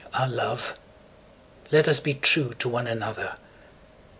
[0.15, 0.79] Ah, love,
[1.71, 3.35] let us be true To one another!